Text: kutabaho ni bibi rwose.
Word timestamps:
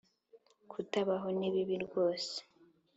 kutabaho 0.71 1.27
ni 1.37 1.47
bibi 1.53 1.75
rwose. 1.85 2.33